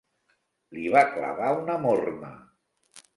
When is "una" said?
1.57-1.75